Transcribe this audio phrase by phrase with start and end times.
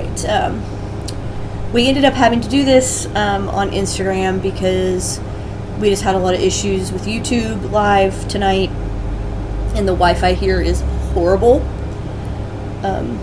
[0.00, 0.24] right.
[0.26, 5.20] Um, we ended up having to do this um, on Instagram because
[5.78, 8.70] we just had a lot of issues with YouTube live tonight,
[9.76, 10.80] and the Wi Fi here is
[11.12, 11.62] horrible.
[12.82, 13.18] Um,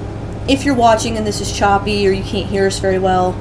[0.47, 3.33] if you're watching and this is choppy or you can't hear us very well,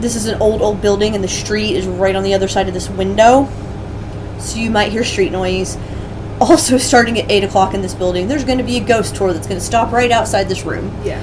[0.00, 2.68] this is an old, old building, and the street is right on the other side
[2.68, 3.48] of this window.
[4.38, 5.76] So you might hear street noise.
[6.38, 9.32] Also, starting at 8 o'clock in this building, there's going to be a ghost tour
[9.32, 10.94] that's going to stop right outside this room.
[11.02, 11.18] Yeah.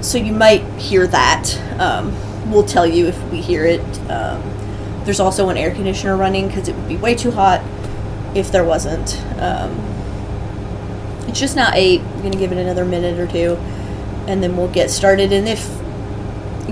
[0.00, 1.56] So you might hear that.
[1.78, 2.14] Um,
[2.50, 3.80] we'll tell you if we hear it.
[4.10, 4.42] Um,
[5.04, 7.62] there's also an air conditioner running because it would be way too hot
[8.34, 9.20] if there wasn't.
[9.38, 9.72] Um,
[11.28, 12.00] it's just now 8.
[12.00, 13.56] I'm to give it another minute or two,
[14.26, 15.32] and then we'll get started.
[15.32, 15.68] And if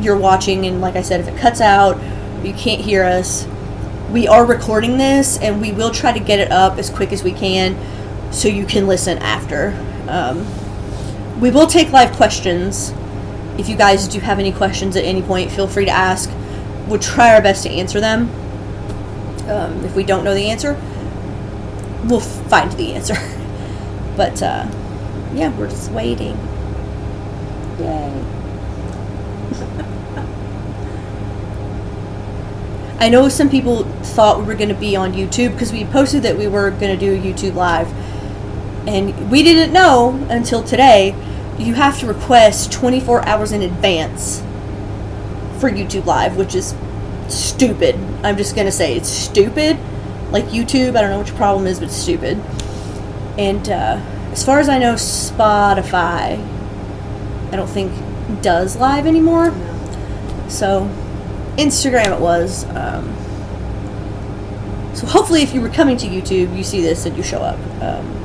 [0.03, 2.01] you're watching, and like I said, if it cuts out,
[2.45, 3.47] you can't hear us,
[4.11, 7.23] we are recording this and we will try to get it up as quick as
[7.23, 7.77] we can
[8.33, 9.77] so you can listen after.
[10.09, 10.47] Um,
[11.41, 12.93] we will take live questions.
[13.59, 16.31] If you guys do have any questions at any point, feel free to ask.
[16.87, 18.31] We'll try our best to answer them.
[19.49, 20.75] Um, if we don't know the answer,
[22.05, 23.15] we'll find the answer.
[24.17, 24.67] but uh,
[25.35, 26.37] yeah, we're just waiting.
[27.81, 28.25] Yay.
[33.01, 36.23] I know some people thought we were going to be on YouTube because we posted
[36.23, 37.93] that we were going to do a YouTube live.
[38.87, 41.15] And we didn't know until today
[41.59, 44.41] you have to request 24 hours in advance
[45.59, 46.75] for YouTube live, which is
[47.29, 47.97] stupid.
[48.23, 49.79] I'm just going to say it's stupid.
[50.31, 52.39] Like YouTube, I don't know what your problem is, but it's stupid.
[53.39, 54.01] And uh,
[54.33, 56.39] as far as I know, Spotify,
[57.53, 57.93] I don't think
[58.43, 59.53] does live anymore.
[60.49, 60.89] So
[61.57, 62.65] Instagram it was.
[62.67, 63.15] Um,
[64.95, 67.59] so hopefully, if you were coming to YouTube, you see this and you show up.
[67.83, 68.18] Um,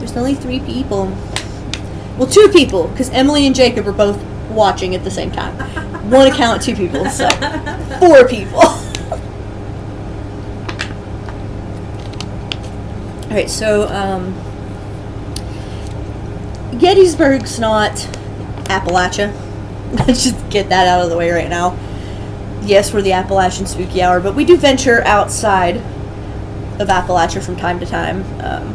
[0.00, 1.06] there's only three people.
[2.18, 4.20] Well, two people, because Emily and Jacob are both
[4.50, 5.54] watching at the same time.
[6.10, 7.28] One account, two people, so
[8.00, 8.60] four people.
[13.30, 14.34] All right, so um,
[16.80, 17.92] Gettysburg's not
[18.64, 19.32] Appalachia.
[19.92, 21.78] Let's just get that out of the way right now.
[22.62, 25.76] Yes, we're the Appalachian Spooky Hour, but we do venture outside
[26.80, 28.74] of Appalachia from time to time, um,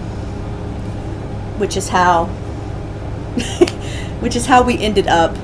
[1.57, 2.25] which is how,
[4.21, 5.35] which is how we ended up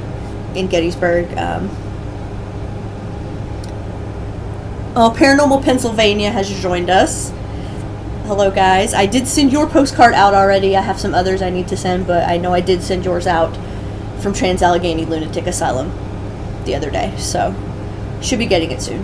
[0.55, 1.25] in Gettysburg.
[1.37, 1.69] Um,
[4.95, 7.31] oh, Paranormal Pennsylvania has joined us.
[8.25, 8.93] Hello, guys.
[8.93, 10.77] I did send your postcard out already.
[10.77, 13.27] I have some others I need to send, but I know I did send yours
[13.27, 13.57] out
[14.21, 15.91] from Trans Allegheny Lunatic Asylum
[16.65, 17.55] the other day, so
[18.21, 19.03] should be getting it soon.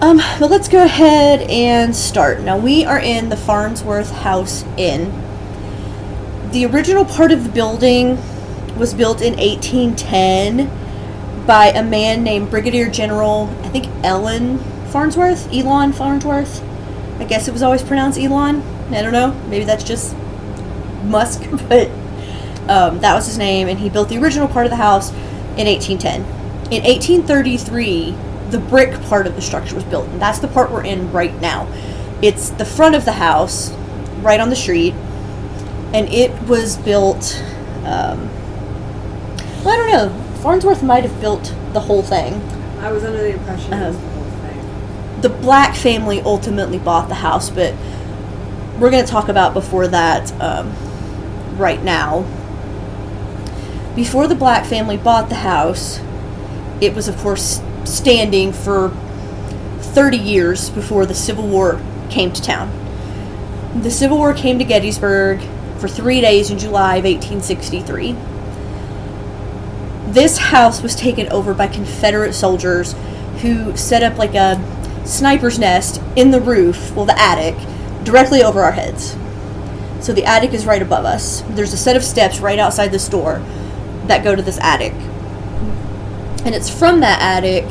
[0.00, 2.40] Um, but let's go ahead and start.
[2.42, 5.10] Now we are in the Farnsworth House Inn.
[6.52, 8.16] The original part of the building
[8.78, 15.92] was built in 1810 by a man named Brigadier General, I think Ellen Farnsworth, Elon
[15.92, 16.62] Farnsworth.
[17.18, 18.62] I guess it was always pronounced Elon.
[18.90, 19.32] I don't know.
[19.50, 20.16] Maybe that's just
[21.04, 21.88] Musk, but
[22.66, 25.10] um, that was his name, and he built the original part of the house
[25.58, 26.22] in 1810.
[26.72, 28.16] In 1833,
[28.48, 31.38] the brick part of the structure was built, and that's the part we're in right
[31.42, 31.70] now.
[32.22, 33.70] It's the front of the house,
[34.22, 34.94] right on the street,
[35.94, 37.42] and it was built.
[37.84, 38.28] Um,
[39.64, 40.24] well, I don't know.
[40.42, 42.34] Farnsworth might have built the whole thing.
[42.80, 45.20] I was under the impression it was Um, the whole thing.
[45.22, 47.74] the black family ultimately bought the house, but
[48.78, 50.72] we're going to talk about before that um,
[51.58, 52.24] right now.
[53.96, 55.98] Before the black family bought the house,
[56.80, 58.90] it was, of course, standing for
[59.80, 62.70] 30 years before the Civil War came to town.
[63.82, 65.40] The Civil War came to Gettysburg
[65.78, 68.16] for three days in July of 1863
[70.12, 72.94] this house was taken over by Confederate soldiers
[73.42, 74.58] who set up like a
[75.04, 77.56] sniper's nest in the roof, well, the attic,
[78.04, 79.16] directly over our heads.
[80.00, 81.42] So the attic is right above us.
[81.50, 83.42] There's a set of steps right outside this door
[84.06, 84.92] that go to this attic.
[86.44, 87.64] And it's from that attic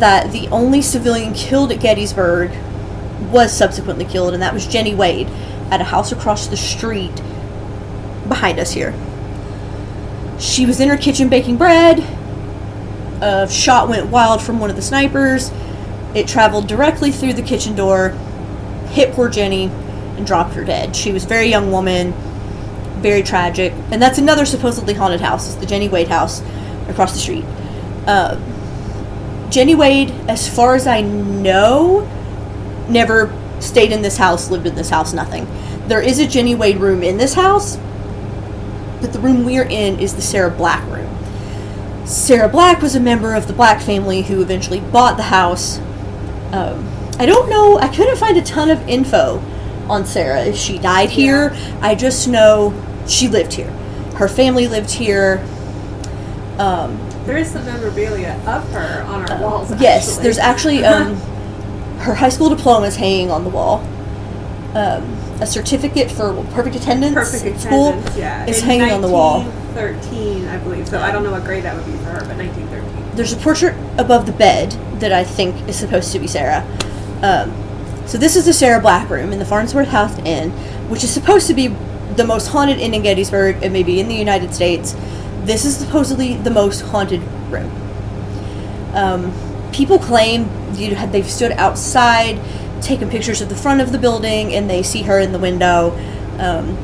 [0.00, 2.50] that the only civilian killed at Gettysburg
[3.30, 5.28] was subsequently killed, and that was Jenny Wade
[5.74, 7.14] at a house across the street
[8.28, 8.94] behind us here.
[10.38, 11.98] She was in her kitchen baking bread.
[13.20, 15.50] A shot went wild from one of the snipers.
[16.14, 18.10] It traveled directly through the kitchen door,
[18.90, 19.64] hit poor Jenny,
[20.16, 20.94] and dropped her dead.
[20.94, 22.12] She was a very young woman,
[23.00, 23.72] very tragic.
[23.90, 25.48] And that's another supposedly haunted house.
[25.48, 26.40] is the Jenny Wade house
[26.88, 27.44] across the street.
[28.06, 28.38] Uh,
[29.50, 32.08] Jenny Wade, as far as I know,
[32.88, 33.26] never
[33.64, 35.46] stayed in this house, lived in this house, nothing.
[35.88, 37.76] There is a Jenny Wade room in this house,
[39.00, 41.10] but the room we're in is the Sarah Black room.
[42.06, 45.78] Sarah Black was a member of the Black family who eventually bought the house.
[46.52, 46.88] Um,
[47.18, 49.42] I don't know, I couldn't find a ton of info
[49.88, 50.42] on Sarah.
[50.44, 52.72] If she died here, I just know
[53.06, 53.70] she lived here.
[54.16, 55.44] Her family lived here.
[56.58, 56.96] Um,
[57.26, 59.70] There is some memorabilia of her on our walls.
[59.80, 60.22] yes, actually.
[60.22, 61.16] there's actually um,
[62.04, 63.78] her high school diploma is hanging on the wall.
[64.74, 65.04] Um,
[65.40, 68.16] a certificate for perfect attendance perfect at school attendance.
[68.16, 69.44] Yeah, is In hanging on the wall.
[69.44, 70.88] 1913, I believe.
[70.88, 73.16] So I don't know what grade that would be for her, but 1913.
[73.16, 76.66] There's a portrait above the bed that I think is supposed to be Sarah.
[77.22, 77.52] Um,
[78.06, 80.50] so this is the Sarah Black room in the Farnsworth House Inn,
[80.90, 81.68] which is supposed to be
[82.16, 84.94] the most haunted inn in Gettysburg and maybe in the United States.
[85.44, 87.70] This is supposedly the most haunted room.
[88.94, 89.32] Um,
[89.72, 90.48] people claim
[90.78, 92.40] you had they've stood outside,
[92.82, 95.90] taken pictures of the front of the building, and they see her in the window.
[96.38, 96.76] Um,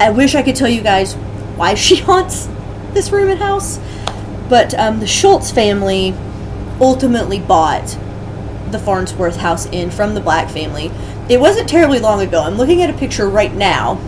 [0.00, 1.14] I wish I could tell you guys
[1.56, 2.48] why she haunts
[2.92, 3.78] this room and house,
[4.48, 6.14] but um, the Schultz family
[6.80, 7.96] ultimately bought
[8.70, 10.90] the Farnsworth House Inn from the Black family.
[11.28, 12.42] It wasn't terribly long ago.
[12.42, 14.00] I'm looking at a picture right now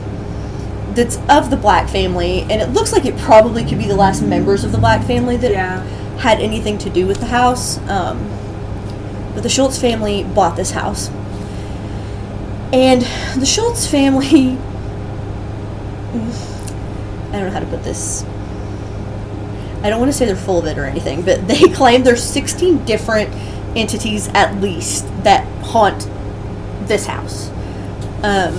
[0.95, 4.23] that's of the Black family, and it looks like it probably could be the last
[4.23, 5.83] members of the Black family that Yeah.
[6.19, 7.79] had anything to do with the house.
[7.89, 8.19] Um,
[9.35, 11.11] but the Schultz family bought this house.
[12.73, 13.03] And
[13.39, 14.57] the Schultz family.
[16.15, 18.25] I don't know how to put this.
[19.83, 22.23] I don't want to say they're full of it or anything, but they claim there's
[22.23, 23.31] 16 different
[23.77, 26.09] entities at least that haunt
[26.87, 27.51] this house.
[28.23, 28.57] Um,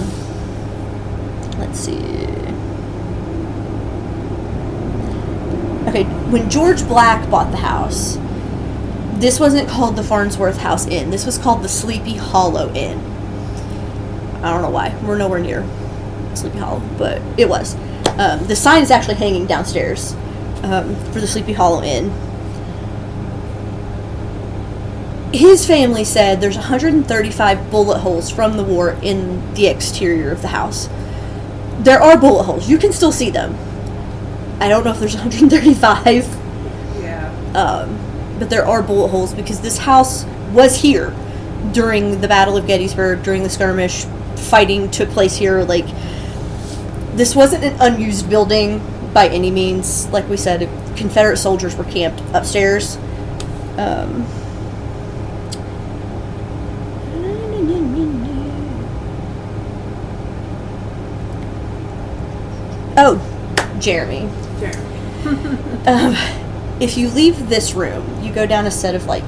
[1.57, 1.99] let's see.
[5.87, 8.17] Okay, when George Black bought the house,
[9.15, 11.09] this wasn't called the Farnsworth House Inn.
[11.09, 12.99] This was called the Sleepy Hollow Inn.
[14.43, 14.95] I don't know why.
[15.03, 15.67] We're nowhere near
[16.35, 17.75] Sleepy Hollow, but it was.
[18.19, 20.13] Um, the sign is actually hanging downstairs
[20.63, 22.11] um, for the Sleepy Hollow Inn.
[25.33, 30.47] His family said there's 135 bullet holes from the war in the exterior of the
[30.49, 30.87] house.
[31.79, 32.69] There are bullet holes.
[32.69, 33.55] You can still see them.
[34.61, 36.25] I don't know if there's 135
[37.01, 37.29] Yeah.
[37.53, 37.99] um,
[38.39, 41.13] but there are bullet holes because this house was here
[41.71, 44.05] during the Battle of Gettysburg, during the skirmish.
[44.49, 45.63] Fighting took place here.
[45.63, 45.87] Like,
[47.15, 48.81] this wasn't an unused building
[49.13, 50.07] by any means.
[50.09, 52.97] Like we said, Confederate soldiers were camped upstairs.
[53.77, 54.25] Um,
[62.97, 64.29] oh, Jeremy.
[64.59, 64.95] Jeremy.
[65.87, 66.44] Um,
[66.79, 69.23] if you leave this room, you go down a set of like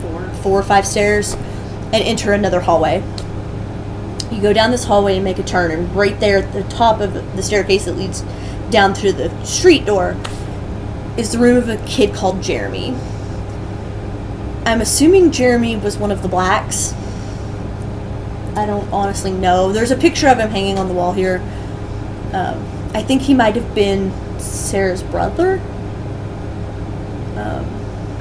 [0.00, 0.28] Four.
[0.42, 3.02] four or five stairs and enter another hallway.
[4.30, 7.00] You go down this hallway and make a turn, and right there at the top
[7.00, 8.22] of the staircase that leads
[8.70, 10.16] down through the street door
[11.18, 12.96] is the room of a kid called Jeremy.
[14.64, 16.94] I'm assuming Jeremy was one of the blacks.
[18.56, 19.72] I don't honestly know.
[19.72, 21.42] There's a picture of him hanging on the wall here.
[22.32, 25.60] Um, I think he might have been Sarah's brother.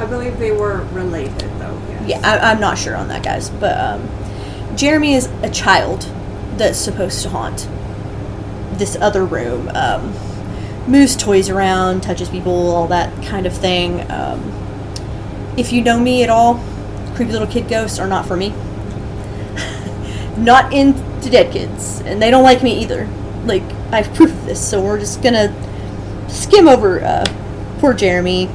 [0.02, 1.80] I believe they were related, though.
[1.88, 2.04] Yes.
[2.08, 3.52] yeah, I, I'm not sure on that, guys.
[3.52, 4.10] But um,
[4.76, 6.02] Jeremy is a child
[6.58, 7.70] that's supposed to haunt
[8.80, 9.70] this other room.
[9.76, 10.12] Um,
[10.88, 14.10] moves toys around, touches people, all that kind of thing.
[14.10, 14.42] Um,
[15.56, 16.56] if you know me at all,
[17.14, 18.50] creepy little kid ghosts are not for me.
[20.38, 23.08] not into dead kids, and they don't like me either.
[23.46, 25.54] Like I have proof of this, so we're just gonna
[26.28, 27.26] skim over uh,
[27.78, 28.50] poor Jeremy.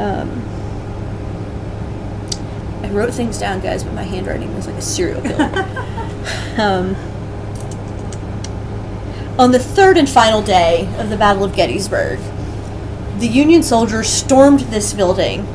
[0.00, 0.30] Um,
[2.82, 5.44] I wrote things down, guys, but my handwriting was like a serial killer.
[6.58, 6.96] um,
[9.38, 12.18] on the third and final day of the Battle of Gettysburg,
[13.18, 15.46] the Union soldiers stormed this building,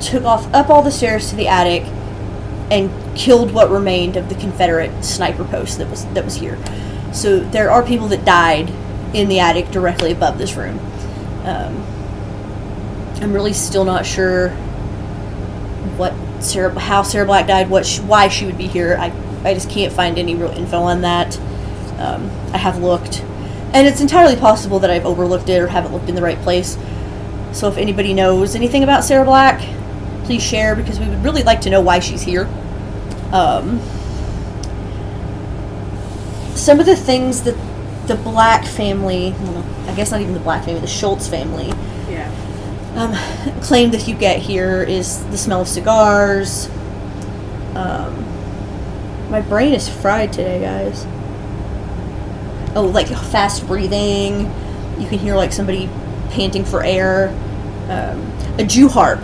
[0.00, 1.82] took off up all the stairs to the attic,
[2.70, 6.58] and killed what remained of the Confederate sniper post that was that was here.
[7.12, 8.70] So there are people that died
[9.14, 10.78] in the attic directly above this room.
[11.44, 11.84] Um,
[13.20, 14.50] I'm really still not sure
[15.96, 18.96] what Sarah, how Sarah Black died, what sh why she would be here.
[18.98, 19.12] I,
[19.44, 21.38] I just can't find any real info on that.
[21.98, 23.20] Um, I have looked,
[23.74, 26.78] and it's entirely possible that I've overlooked it or haven't looked in the right place.
[27.52, 29.60] So if anybody knows anything about Sarah Black,
[30.24, 32.48] please share because we would really like to know why she's here.
[33.32, 33.80] Um,
[36.54, 37.56] some of the things that
[38.06, 39.34] the Black family,
[39.86, 41.70] I guess not even the Black family, the Schultz family.
[43.00, 46.68] Um, claim that you get here is the smell of cigars,
[47.74, 48.16] um,
[49.30, 51.06] My brain is fried today, guys.
[52.76, 54.52] Oh, like fast breathing.
[54.98, 55.88] You can hear like somebody
[56.30, 57.28] panting for air.
[57.88, 58.20] Um,
[58.58, 59.20] a Jew harp.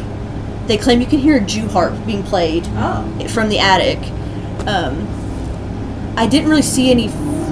[0.66, 3.28] They claim you can hear a Jew harp being played Oh.
[3.28, 3.98] from the attic.
[4.66, 5.06] Um,
[6.16, 7.08] I didn't really see any.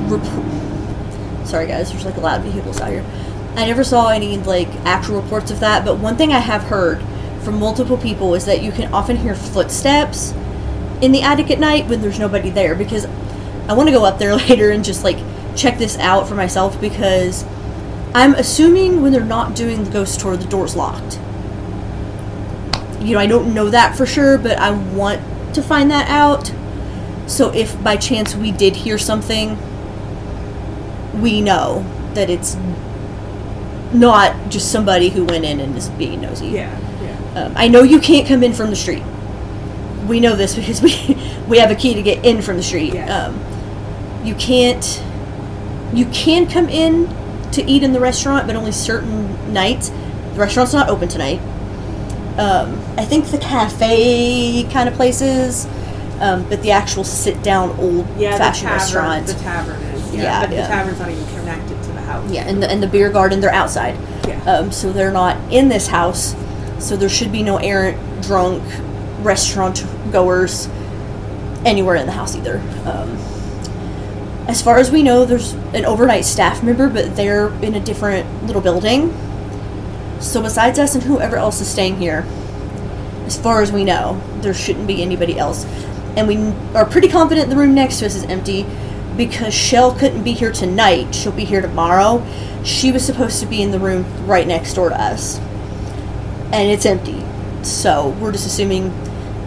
[0.08, 1.90] Rep- Sorry, guys.
[1.92, 3.04] There's like a loud vehicles out here.
[3.56, 5.84] I never saw any like actual reports of that.
[5.84, 7.02] But one thing I have heard
[7.42, 10.32] from multiple people is that you can often hear footsteps
[11.00, 12.74] in the attic at night when there's nobody there.
[12.74, 13.06] Because
[13.68, 15.18] I want to go up there later and just like
[15.56, 17.44] check this out for myself because
[18.14, 21.18] I'm assuming when they're not doing the ghost tour, the door's locked.
[23.00, 25.20] You know, I don't know that for sure, but I want
[25.54, 26.52] to find that out.
[27.26, 29.58] So if by chance we did hear something,
[31.20, 31.84] we know
[32.14, 32.56] that it's
[33.94, 36.48] not just somebody who went in and is being nosy.
[36.48, 36.80] Yeah.
[37.02, 37.44] Yeah.
[37.44, 39.02] Um, I know you can't come in from the street.
[40.08, 41.16] We know this because we
[41.48, 42.94] we have a key to get in from the street.
[42.94, 43.08] Yes.
[43.10, 45.02] Um, you can't.
[45.94, 47.08] You can come in
[47.52, 49.90] to eat in the restaurant, but only certain nights.
[49.90, 51.38] The restaurant's not open tonight.
[52.36, 55.66] Um, I think the cafe kind of places,
[56.18, 58.32] um, but the actual sit-down old Yeah.
[58.32, 59.26] The fashioned restaurant.
[59.28, 60.14] The tavern is.
[60.14, 60.22] Yeah.
[60.22, 60.62] Yeah, but yeah.
[60.62, 61.73] the tavern's not even connected
[62.14, 62.32] house.
[62.32, 63.96] Yeah, and the, and the beer garden, they're outside.
[64.26, 64.42] Yeah.
[64.44, 66.34] Um, so they're not in this house.
[66.78, 68.62] So there should be no errant, drunk
[69.22, 70.68] restaurant goers
[71.64, 72.58] anywhere in the house either.
[72.84, 73.16] Um,
[74.46, 78.44] as far as we know, there's an overnight staff member, but they're in a different
[78.44, 79.12] little building.
[80.20, 82.26] So besides us and whoever else is staying here,
[83.26, 85.64] as far as we know, there shouldn't be anybody else.
[86.16, 86.36] And we
[86.74, 88.66] are pretty confident the room next to us is empty
[89.16, 91.14] because Shell couldn't be here tonight.
[91.14, 92.24] She'll be here tomorrow.
[92.64, 95.38] She was supposed to be in the room right next door to us.
[96.52, 97.22] And it's empty.
[97.62, 98.92] So we're just assuming,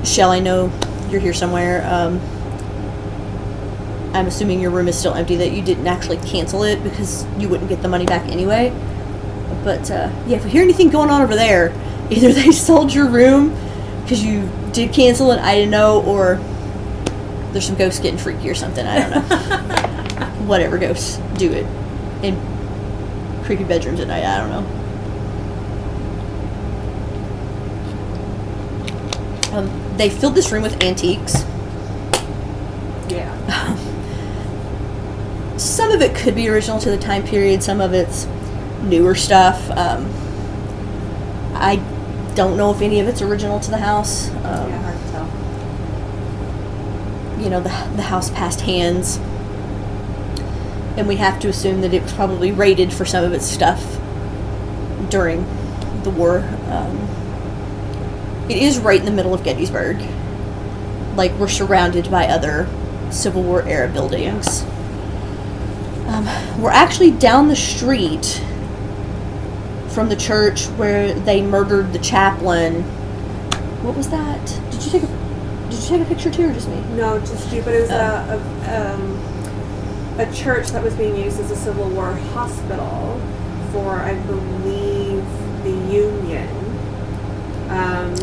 [0.04, 0.72] Shell, I know
[1.10, 1.86] you're here somewhere.
[1.86, 2.20] Um,
[4.14, 7.50] I'm assuming your room is still empty, that you didn't actually cancel it because you
[7.50, 8.72] wouldn't get the money back anyway.
[9.64, 11.74] But uh, yeah, if we hear anything going on over there,
[12.10, 13.50] either they sold your room
[14.02, 16.40] because you did cancel it, I didn't know, or
[17.58, 18.86] there's some ghosts getting freaky or something.
[18.86, 19.22] I don't know.
[20.46, 21.66] Whatever ghosts do it
[22.24, 22.40] in
[23.46, 24.24] creepy bedrooms at night.
[24.24, 24.60] I don't know.
[29.58, 31.42] Um, they filled this room with antiques.
[33.10, 33.34] Yeah.
[35.58, 37.64] Some of it could be original to the time period.
[37.64, 38.28] Some of it's
[38.84, 39.68] newer stuff.
[39.72, 40.06] Um,
[41.56, 41.78] I
[42.36, 44.30] don't know if any of it's original to the house.
[44.30, 44.97] Um, yeah.
[47.38, 49.18] You know, the, the house passed hands.
[50.98, 54.00] And we have to assume that it was probably raided for some of its stuff
[55.10, 55.46] during
[56.04, 56.40] the war.
[56.70, 56.98] Um,
[58.50, 60.02] it is right in the middle of Gettysburg.
[61.16, 62.68] Like, we're surrounded by other
[63.12, 64.64] Civil War era buildings.
[66.08, 66.26] Um,
[66.62, 68.42] we're actually down the street
[69.90, 72.84] from the church where they murdered the chaplain.
[73.84, 74.46] What was that?
[74.72, 75.08] Did you take a
[75.90, 76.82] You take a picture too, or just me?
[76.98, 77.62] No, just you.
[77.62, 77.96] But it was Oh.
[77.96, 83.22] a, a um, a church that was being used as a Civil War hospital
[83.72, 85.24] for, I believe,
[85.64, 86.50] the Union.
[87.70, 88.14] Um,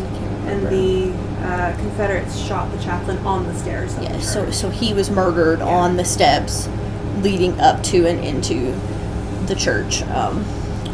[0.47, 1.11] and the
[1.43, 3.95] uh, Confederates shot the chaplain on the stairs.
[3.99, 5.65] Yeah, so so he was murdered Yeah.
[5.65, 6.69] on the steps
[7.21, 8.75] leading up to and into
[9.47, 10.03] the church.
[10.03, 10.45] Um,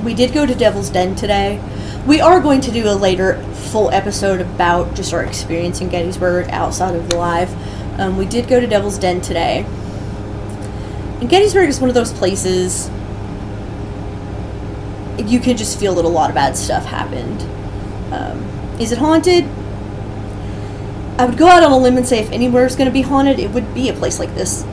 [0.06, 1.60] we did go to Devil's Den today.
[2.06, 6.50] We are going to do a later full episode about just our experience in Gettysburg
[6.50, 7.52] outside of the live.
[8.00, 9.66] Um, we did go to Devil's Den today.
[11.20, 12.90] And Gettysburg is one of those places
[15.28, 17.42] you can just feel that a lot of bad stuff happened.
[18.12, 18.42] Um,
[18.80, 19.46] is it haunted?
[21.20, 23.04] I would go out on a limb and say if anywhere is going to be
[23.04, 24.66] haunted, it would be a place like this.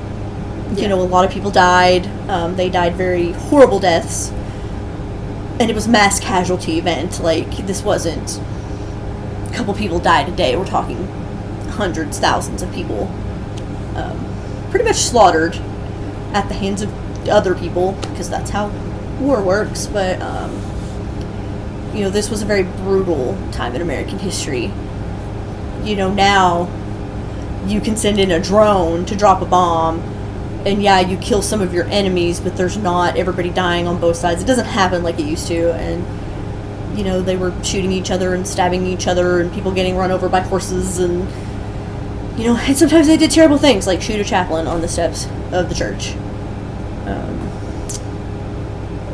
[0.74, 2.06] You know, a lot of people died.
[2.30, 4.30] Um, they died very horrible deaths,
[5.60, 7.20] and it was mass casualty event.
[7.20, 8.40] Like this wasn't
[9.50, 10.56] a couple people died a day.
[10.56, 11.06] We're talking
[11.70, 13.04] hundreds, thousands of people,
[13.94, 15.56] um, pretty much slaughtered
[16.32, 18.68] at the hands of other people because that's how
[19.20, 19.86] war works.
[19.86, 20.52] But um,
[21.94, 24.72] you know, this was a very brutal time in American history
[25.84, 26.68] you know, now
[27.66, 30.00] you can send in a drone to drop a bomb,
[30.66, 34.16] and yeah, you kill some of your enemies, but there's not everybody dying on both
[34.16, 34.42] sides.
[34.42, 38.34] It doesn't happen like it used to, and you know, they were shooting each other
[38.34, 41.20] and stabbing each other, and people getting run over by horses, and
[42.38, 45.26] you know, and sometimes they did terrible things like shoot a chaplain on the steps
[45.52, 46.14] of the church.
[47.06, 47.38] Um,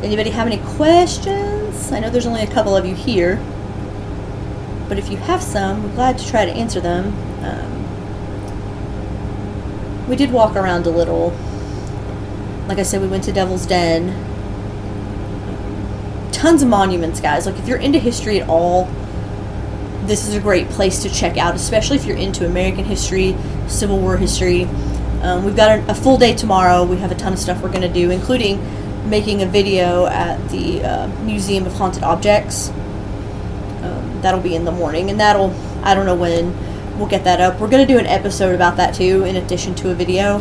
[0.03, 1.91] anybody have any questions?
[1.91, 3.43] I know there's only a couple of you here.
[4.87, 7.15] But if you have some, we're glad to try to answer them.
[10.07, 11.31] We did walk around a little.
[12.67, 14.13] Like I said, we went to Devil's Den.
[16.31, 17.45] Tons of monuments, guys.
[17.45, 18.85] Like if you're into history at all,
[20.05, 23.35] this is a great place to check out, especially if you're into American history,
[23.67, 24.65] Civil War history.
[25.23, 26.83] Um, we've got a, a, full day tomorrow.
[26.83, 28.59] We have a ton of stuff we're going to do, including
[29.09, 32.69] making a video at the uh, Museum of Haunted Objects.
[32.69, 36.53] Um, that'll be in the morning, and that'll, I don't know when
[36.97, 37.59] we'll get that up.
[37.59, 40.37] We're going to do an episode about that too, in addition to a video.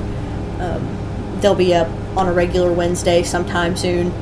[0.61, 4.13] Um, they'll be up on a regular Wednesday sometime soon.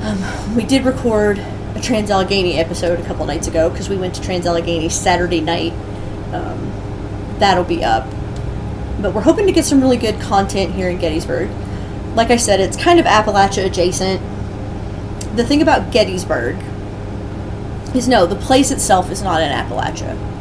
[0.00, 1.38] Um, we did record
[1.74, 5.40] a Trans Allegheny episode a couple nights ago because we went to Trans Allegheny Saturday
[5.40, 5.72] night.
[6.32, 6.72] Um,
[7.38, 8.08] that'll be up.
[9.00, 11.50] But we're hoping to get some really good content here in Gettysburg.
[12.14, 14.22] Like I said, it's kind of Appalachia adjacent.
[15.36, 16.56] The thing about Gettysburg
[17.94, 20.33] is no, the place itself is not in Appalachia.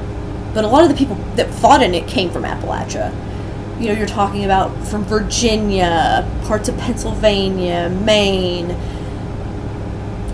[0.53, 3.11] But a lot of the people that fought in it came from Appalachia.
[3.79, 8.77] You know, you're talking about from Virginia, parts of Pennsylvania, Maine,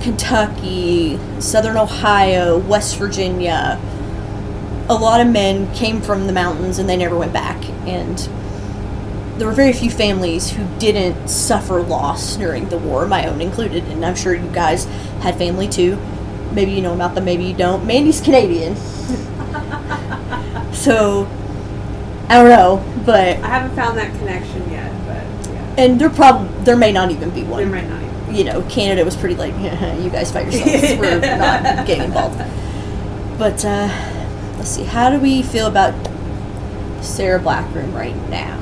[0.01, 3.79] Kentucky, Southern Ohio, West Virginia.
[4.89, 7.63] A lot of men came from the mountains and they never went back.
[7.88, 8.17] And
[9.38, 13.85] there were very few families who didn't suffer loss during the war, my own included.
[13.85, 14.85] And I'm sure you guys
[15.21, 15.97] had family too.
[16.51, 17.85] Maybe you know about them, maybe you don't.
[17.85, 18.75] Mandy's Canadian.
[20.79, 21.27] So,
[22.29, 23.38] I don't know, but.
[23.38, 25.75] I haven't found that connection yet, but yeah.
[25.77, 27.59] And there probably, there may not even be one.
[27.59, 29.53] There may not even you know, Canada was pretty like,
[30.03, 31.00] you guys fight yourselves.
[31.00, 32.38] We're not getting involved.
[33.38, 33.88] But uh,
[34.57, 35.93] let's see, how do we feel about
[37.01, 38.57] Sarah Blackburn right now?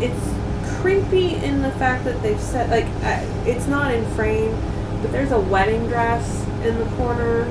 [0.00, 0.34] It's
[0.80, 4.50] creepy in the fact that they've said like uh, it's not in frame,
[5.02, 7.44] but there's a wedding dress in the corner.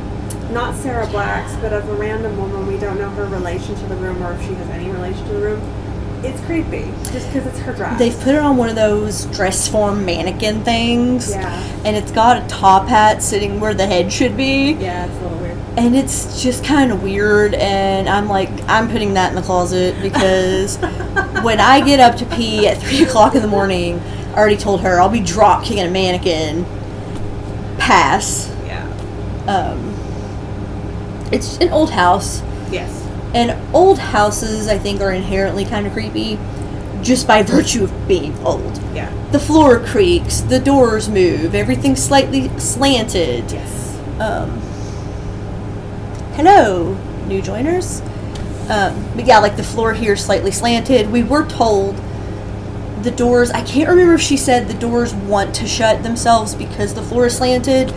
[0.53, 2.67] Not Sarah Black's, but of a random woman.
[2.67, 5.33] We don't know her relation to the room or if she has any relation to
[5.33, 5.83] the room
[6.25, 7.99] it's creepy just because it's her dress.
[7.99, 11.29] They've put her on one of those dress form mannequin things.
[11.29, 11.51] Yeah.
[11.85, 14.73] And it's got a top hat sitting where the head should be.
[14.73, 15.57] Yeah, it's a little weird.
[15.77, 17.53] And it's just kind of weird.
[17.55, 20.77] And I'm like, I'm putting that in the closet because
[21.43, 24.81] when I get up to pee at 3 o'clock in the morning, I already told
[24.81, 26.65] her I'll be drop kicking a mannequin.
[27.77, 28.49] Pass.
[28.65, 28.87] Yeah.
[29.47, 29.92] Um,
[31.33, 32.41] it's an old house.
[32.71, 33.01] Yes.
[33.33, 36.37] And old houses, I think, are inherently kind of creepy
[37.01, 38.77] just by virtue of being old.
[38.93, 39.11] Yeah.
[39.31, 43.51] The floor creaks, the doors move, everything's slightly slanted.
[43.51, 43.97] Yes.
[44.19, 44.61] Um,
[46.35, 46.93] hello,
[47.25, 48.01] new joiners.
[48.69, 51.11] Um, but yeah, like the floor here is slightly slanted.
[51.11, 51.99] We were told
[53.01, 56.93] the doors, I can't remember if she said the doors want to shut themselves because
[56.93, 57.93] the floor is slanted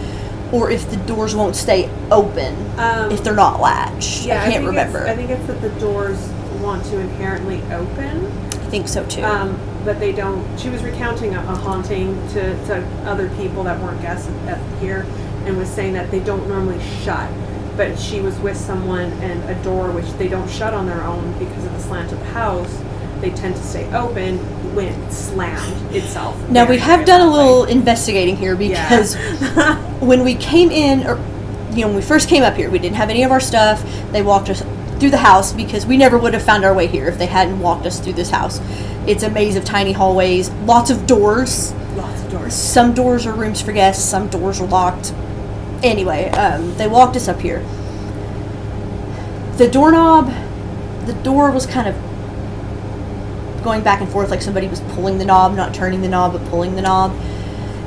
[0.57, 4.25] or if the doors won't stay open Um, if they're not latched.
[4.25, 5.07] yeah, I can't think remember.
[5.07, 6.19] I think it's that the doors
[6.63, 9.23] want to inherently open, I think so too.
[9.23, 10.43] um, but they don't.
[10.59, 15.07] She was recounting a, a haunting to, to other people that weren't guests at, here,
[15.45, 17.31] and was saying that they don't normally shut.
[17.77, 21.39] But she was with someone, and a door which they don't shut on their own
[21.39, 22.73] because of the slant of the house,
[23.21, 24.39] they tend to stay open
[24.75, 26.37] when it slammed itself.
[26.51, 28.83] now we have done a little investigating here Yeah.
[28.89, 29.15] because
[30.01, 31.17] when we came in, or
[31.73, 33.83] you know, when we first came up here, we didn't have any of our stuff.
[34.13, 34.63] They walked us
[34.99, 37.59] through the house because we never would have found our way here if they hadn't
[37.61, 38.61] walked us through this house.
[39.07, 41.73] It's a maze of tiny hallways, lots of doors.
[41.95, 42.55] lots of doors.
[42.55, 45.13] Some doors are rooms for guests, some doors are locked.
[45.83, 47.61] Anyway, um, they walked us up here.
[49.59, 50.33] The doorknob,
[51.07, 51.95] the door was kind of
[53.67, 56.51] going back and forth like somebody was pulling the knob, not turning the knob, but
[56.51, 57.11] pulling the knob.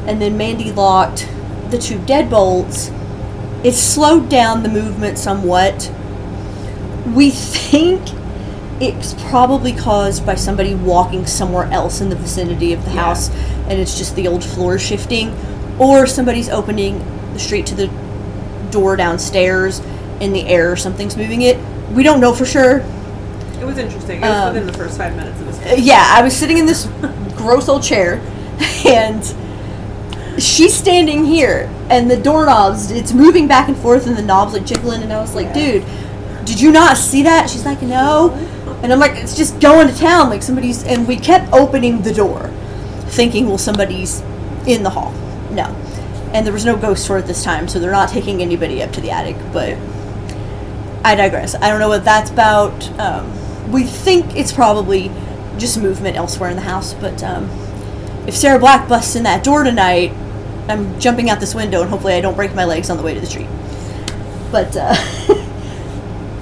[0.05, 1.27] And then Mandy locked
[1.69, 2.93] the two deadbolts.
[3.63, 5.89] It slowed down the movement somewhat.
[7.15, 8.01] We think
[8.81, 13.05] it's probably caused by somebody walking somewhere else in the vicinity of the Yeah.
[13.05, 13.29] house
[13.69, 15.33] and it's just the old floor shifting
[15.79, 17.01] or somebody's opening
[17.33, 17.89] the street to the
[18.69, 19.81] door downstairs
[20.19, 21.57] in the air or something's moving it
[21.93, 22.81] we don't know for sure
[23.59, 24.17] It was interesting.
[24.17, 25.79] It was Um, within the first five minutes of Uh, this.
[25.81, 26.87] yeah i was sitting in this
[27.35, 28.21] gross old chair
[28.85, 29.23] and
[30.37, 34.65] she's standing here and the doorknobs it's moving back and forth and the knobs like
[34.65, 35.53] jiggling and i was like Yeah.
[35.81, 35.85] dude
[36.45, 38.31] did you not see that she's like no
[38.83, 42.13] and i'm like it's just going to town like somebody's and we kept opening the
[42.13, 42.49] door
[43.07, 44.21] thinking well somebody's
[44.65, 45.11] in the hall
[45.51, 45.65] no
[46.33, 48.91] and there was no ghost tour at this time so they're not taking anybody up
[48.91, 49.75] to the attic but
[51.03, 53.29] i digress i don't know what that's about um,
[53.71, 55.11] we think it's probably
[55.57, 57.45] just movement elsewhere in the house but um,
[58.27, 60.11] if sarah black busts in that door tonight
[60.67, 63.13] i'm jumping out this window and hopefully i don't break my legs on the way
[63.13, 63.47] to the street
[64.51, 64.95] but uh,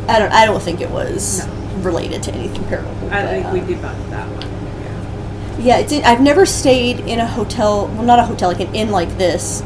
[0.09, 0.31] I don't.
[0.31, 1.53] I don't think it was No.
[1.81, 3.11] related to anything paranormal.
[3.11, 5.59] I but, think we um, debunked that one.
[5.59, 5.75] Yeah.
[5.75, 5.91] Yeah, it's.
[5.91, 7.87] I've never stayed in a hotel.
[7.87, 9.59] Well, not a hotel, like an inn like this,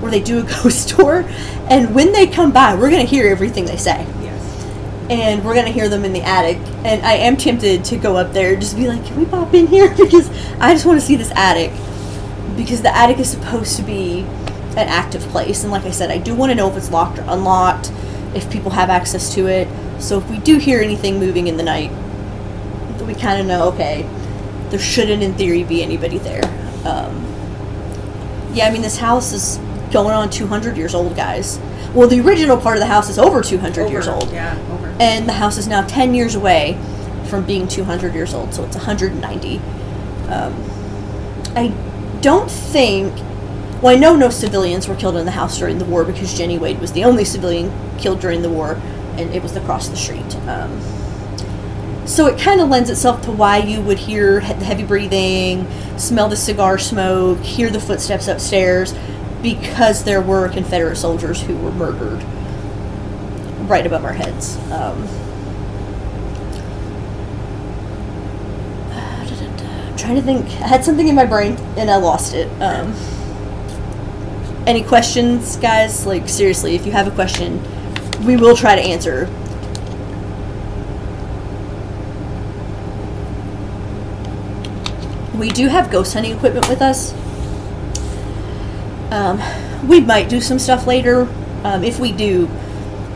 [0.00, 1.24] where they do a ghost tour,
[1.70, 4.04] and when they come by, we're gonna hear everything they say.
[5.10, 6.58] And we're gonna hear them in the attic.
[6.84, 9.66] And I am tempted to go up there, just be like, "Can we pop in
[9.66, 11.72] here?" Because I just want to see this attic,
[12.56, 14.26] because the attic is supposed to be
[14.76, 17.18] an active place, and like I said, I do want to know if it's locked
[17.18, 17.90] or unlocked,
[18.34, 19.68] if people have access to it.
[19.98, 21.90] So if we do hear anything moving in the night,
[23.06, 24.02] we kind of know, okay,
[24.70, 26.44] there shouldn't, in theory, be anybody there.
[26.84, 27.24] Um,
[28.52, 29.58] yeah, I mean, this house is
[29.92, 31.60] going on 200 years old, guys.
[31.94, 34.30] Well, the original part of the house is over 200 years old.
[34.30, 34.75] Yeah, over.
[34.98, 36.78] And the house is now 10 years away
[37.26, 39.58] from being 200 years old, so it's 190.
[40.28, 40.54] Um,
[41.54, 41.68] I
[42.20, 43.14] don't think.
[43.82, 46.56] Well, I know no civilians were killed in the house during the war because Jenny
[46.56, 48.80] Wade was the only civilian killed during the war,
[49.16, 50.34] and it was across the street.
[50.46, 50.80] Um,
[52.06, 55.66] so it kind of lends itself to why you would hear the heavy breathing,
[55.98, 58.94] smell the cigar smoke, hear the footsteps upstairs,
[59.42, 62.24] because there were Confederate soldiers who were murdered
[63.66, 64.56] right above our heads.
[64.70, 65.06] Um,
[68.92, 70.46] I'm trying to think.
[70.62, 72.48] I had something in my brain and I lost it.
[72.60, 72.94] Um,
[74.66, 76.06] any questions, guys?
[76.06, 77.62] Like seriously, if you have a question,
[78.24, 79.26] we will try to answer.
[85.36, 87.14] We do have ghost hunting equipment with us.
[89.12, 89.40] Um,
[89.86, 91.28] we might do some stuff later.
[91.62, 92.48] Um, if we do,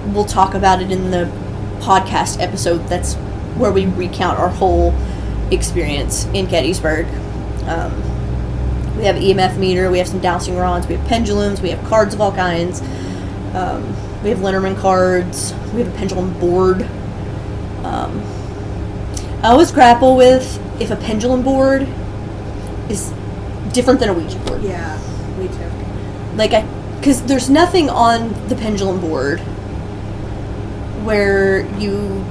[0.07, 1.25] we'll talk about it in the
[1.81, 2.79] podcast episode.
[2.89, 3.15] That's
[3.57, 4.95] where we recount our whole
[5.51, 7.07] experience in Gettysburg.
[7.65, 7.93] Um,
[8.97, 12.15] we have EMF meter, we have some dowsing rods, we have pendulums, we have cards
[12.15, 12.81] of all kinds.
[13.55, 15.55] Um, we have Lenormand cards.
[15.73, 16.83] We have a pendulum board.
[17.85, 18.23] Um,
[19.43, 21.89] I always grapple with if a pendulum board
[22.91, 23.13] is
[23.73, 24.99] different than a Ouija board yeah,
[25.39, 26.37] me too.
[26.37, 29.41] like I because there's nothing on the pendulum board
[31.05, 32.25] where you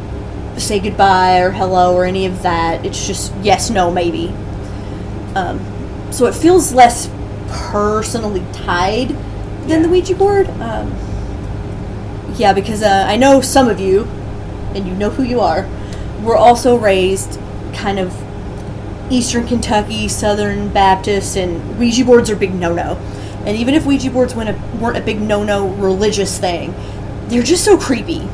[0.58, 2.86] say goodbye or hello or any of that.
[2.86, 4.28] It's just yes, no, maybe.
[5.36, 5.60] Um,
[6.12, 7.10] so it feels less
[7.48, 9.10] personally tied
[9.68, 10.50] than the Ouija board.
[10.62, 10.96] Um,
[12.36, 14.04] yeah, because uh, I know some of you,
[14.76, 15.68] and you know who you are,
[16.24, 17.40] were also raised
[17.74, 18.16] kind of
[19.12, 22.96] Eastern Kentucky, Southern Baptist, and Ouija boards are big no-no.
[23.46, 26.74] And even if Ouija boards weren't a, weren't a big no-no religious thing,
[27.28, 28.28] they're just so creepy.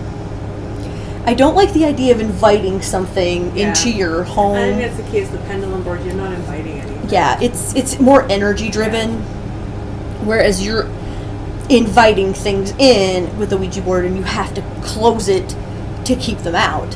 [1.28, 3.70] I don't like the idea of inviting something Yeah.
[3.70, 4.56] into your I home.
[4.58, 5.30] think that's the case.
[5.30, 6.04] The pendulum board.
[6.06, 7.10] You're not inviting anything.
[7.10, 9.22] yeah, it's it's more energy driven,
[10.26, 10.88] whereas you're
[11.70, 15.56] inviting things in with the Ouija board, and you have to close it
[16.06, 16.96] to keep them out.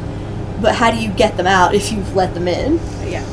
[0.62, 2.80] But how do you get them out if you've let them in?
[3.08, 3.24] Yeah.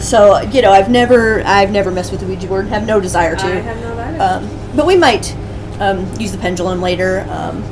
[0.00, 2.66] So you know, I've never I've never messed with the Ouija board.
[2.66, 3.44] Have no desire to.
[3.44, 4.22] I have no idea.
[4.22, 5.36] Um, but we might
[5.78, 7.24] um, use the pendulum later.
[7.30, 7.62] Um,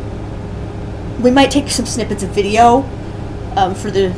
[1.23, 2.83] we might take some snippets of video
[3.57, 4.09] um, for the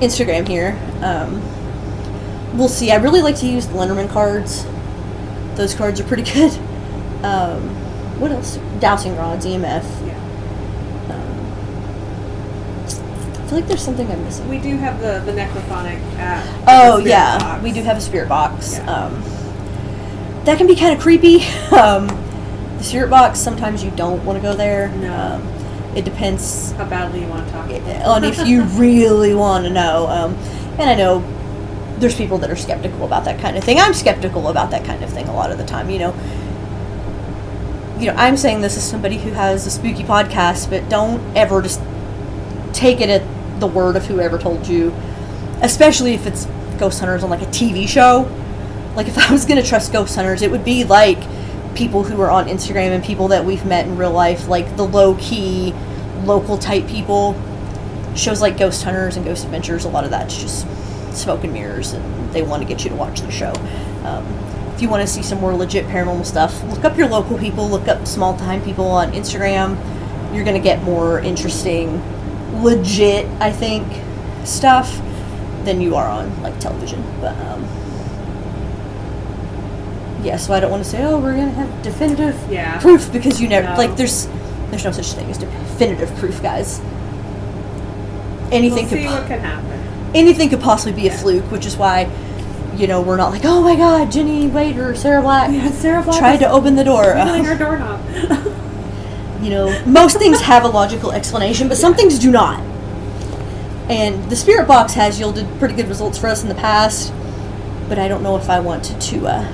[0.00, 0.78] Instagram here.
[1.02, 1.40] Um,
[2.56, 2.90] we'll see.
[2.90, 4.64] I really like to use the Lenormand cards.
[5.54, 6.52] Those cards are pretty good.
[7.24, 7.68] Um,
[8.20, 8.58] what else?
[8.80, 9.62] Dowsing rods, EMF.
[10.06, 10.16] yeah.
[11.10, 11.36] Um,
[13.34, 14.48] I feel like there's something I'm missing.
[14.48, 16.46] We do have the the necrophonic app.
[16.68, 17.62] Oh yeah, box.
[17.62, 18.74] we do have a spirit box.
[18.74, 18.90] Yeah.
[18.90, 19.22] Um,
[20.44, 21.40] that can be kind of creepy.
[21.70, 22.08] Um,
[22.78, 24.88] the spirit box sometimes you don't want to go there.
[24.96, 25.40] No.
[25.94, 27.70] It depends How badly you want to talk.
[28.06, 30.06] on if you really want to know.
[30.06, 30.34] Um,
[30.78, 31.24] and I know
[31.98, 33.78] there's people that are skeptical about that kind of thing.
[33.78, 35.90] I'm skeptical about that kind of thing a lot of the time.
[35.90, 36.14] You know,
[37.98, 41.60] you know, I'm saying this as somebody who has a spooky podcast, but don't ever
[41.60, 41.80] just
[42.72, 44.94] take it at the word of whoever told you,
[45.60, 46.46] especially if it's
[46.78, 48.30] ghost hunters on like a TV show.
[48.96, 51.18] Like if I was gonna trust ghost hunters, it would be like
[51.80, 54.84] people who are on Instagram and people that we've met in real life, like the
[54.84, 55.72] low key,
[56.24, 57.34] local type people.
[58.14, 60.66] Shows like Ghost Hunters and Ghost Adventures, a lot of that's just
[61.16, 63.54] smoke and mirrors, and they want to get you to watch the show.
[64.04, 64.26] Um,
[64.74, 67.66] if you want to see some more legit paranormal stuff, look up your local people,
[67.66, 69.78] look up small time people on Instagram.
[70.34, 72.02] You're gonna get more interesting,
[72.62, 73.86] legit, I think,
[74.46, 75.00] stuff
[75.64, 77.02] than you are on like television.
[77.22, 77.66] But um,
[80.22, 82.78] yeah, so I don't want to say, oh, we're gonna have definitive Yeah.
[82.80, 83.76] proof because you never No.
[83.76, 84.28] like there's
[84.70, 86.80] there's no such thing as definitive proof, guys.
[88.52, 89.80] Anything we'll could po- what can happen.
[90.14, 92.08] anything could possibly be a fluke, which is why
[92.76, 96.02] you know we're not like, oh my god, Jenny Wade or Sarah Black Yeah, Sarah
[96.02, 97.14] Black tried to open the door.
[97.14, 98.00] Wiggling her doorknob.
[99.42, 102.60] you know, most things have a logical explanation, but some things do not.
[103.88, 107.12] And the spirit box has yielded pretty good results for us in the past,
[107.88, 109.48] but I don't know if I want to uh,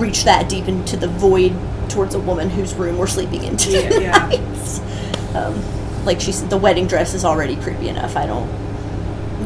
[0.00, 1.54] reach that deep into the void
[1.88, 4.56] towards a woman whose room we're sleeping in Yeah, yeah.
[5.30, 5.62] Um,
[6.04, 8.16] like she said, the wedding dress is already creepy enough.
[8.16, 8.48] I don't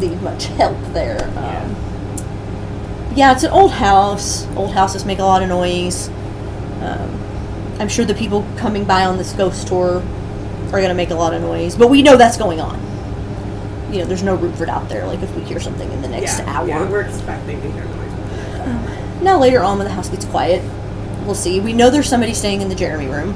[0.00, 1.22] need much help there.
[1.36, 1.76] Um,
[3.14, 4.46] yeah, it's an old house.
[4.56, 6.08] Old houses make a lot of noise.
[6.80, 7.20] Um,
[7.78, 11.14] I'm sure the people coming by on this ghost tour are going to make a
[11.14, 12.80] lot of noise, but we know that's going on.
[13.92, 15.06] You know, there's no room for doubt there.
[15.06, 16.66] Like if we hear something in the next yeah, hour.
[16.66, 18.03] Yeah, we're expecting to hear noise.
[19.24, 20.62] Now later on, when the house gets quiet,
[21.24, 21.58] we'll see.
[21.58, 23.34] We know there's somebody staying in the Jeremy room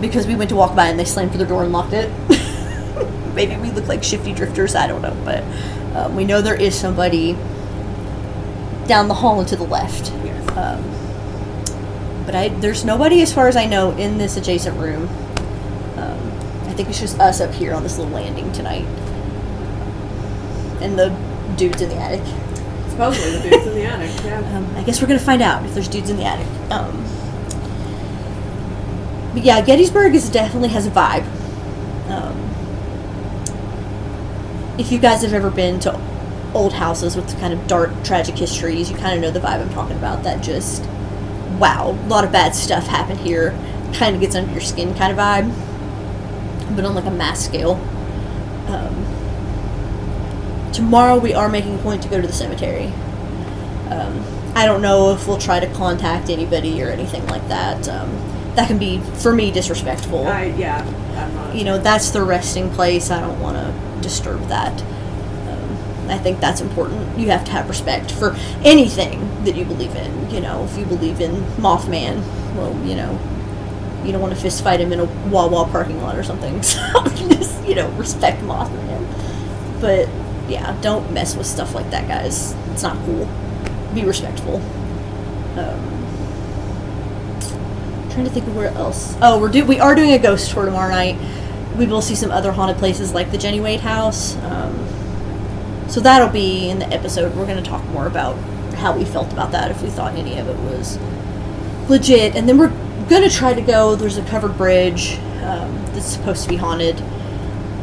[0.00, 2.10] because we went to walk by and they slammed their door and locked it.
[3.34, 4.74] Maybe we look like shifty drifters.
[4.74, 5.44] I don't know, but
[5.96, 7.34] um, we know there is somebody
[8.88, 10.10] down the hall and to the left.
[10.24, 10.48] Yes.
[10.56, 15.08] Um, but I there's nobody as far as I know in this adjacent room.
[15.96, 16.32] Um,
[16.64, 18.84] I think it's just us up here on this little landing tonight,
[20.82, 21.16] and the
[21.56, 22.43] dudes in the attic.
[22.94, 24.24] Supposedly the dude's in the attic.
[24.24, 24.56] Yeah.
[24.56, 26.46] Um, I guess we're gonna find out if there's dudes in the attic.
[26.70, 27.04] Um,
[29.34, 31.26] but yeah, Gettysburg is definitely has a vibe.
[32.08, 32.38] Um,
[34.78, 36.00] if you guys have ever been to
[36.54, 39.70] old houses with kind of dark, tragic histories, you kind of know the vibe I'm
[39.70, 40.22] talking about.
[40.22, 40.84] That just,
[41.58, 43.58] wow, a lot of bad stuff happened here.
[43.92, 47.72] Kind of gets under your skin, kind of vibe, but on like a mass scale.
[48.68, 49.04] Um,
[50.74, 52.86] tomorrow we are making a point to go to the cemetery.
[53.90, 57.88] Um, I don't know if we'll try to contact anybody or anything like that.
[57.88, 58.10] Um,
[58.56, 60.26] that can be, for me, disrespectful.
[60.26, 60.84] I yeah.
[61.16, 61.54] I'm not.
[61.54, 63.10] you know, that's the resting place.
[63.10, 64.80] I don't want to disturb that.
[64.82, 67.18] Um, I think that's important.
[67.18, 70.30] You have to have respect for anything that you believe in.
[70.30, 72.18] You know, if you believe in Mothman,
[72.56, 73.18] well, you know,
[74.04, 76.62] you don't want to fist fight him in a Wawa parking lot or something.
[76.62, 76.80] So
[77.28, 79.80] just, you know, respect Mothman.
[79.80, 80.08] But
[80.48, 82.54] yeah, don't mess with stuff like that, guys.
[82.72, 83.28] It's not cool.
[83.94, 84.56] Be respectful.
[85.58, 85.94] Um,
[88.10, 89.16] trying to think of where else.
[89.20, 91.16] Oh, we're do we are doing a ghost tour tomorrow night.
[91.76, 94.36] We will see some other haunted places like the Jenny Wade house.
[94.36, 94.76] Um,
[95.88, 97.34] so that'll be in the episode.
[97.34, 98.36] We're going to talk more about
[98.74, 100.98] how we felt about that, if we thought any of it was
[101.88, 102.36] legit.
[102.36, 102.72] And then we're
[103.08, 103.96] going to try to go.
[103.96, 107.00] There's a covered bridge um, that's supposed to be haunted.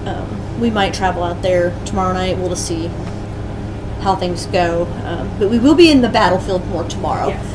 [0.07, 2.37] Um, we might travel out there tomorrow night.
[2.37, 2.87] We'll just see
[4.01, 4.85] how things go.
[5.03, 7.29] Um, but we will be in the battlefield more tomorrow.
[7.29, 7.45] Yes.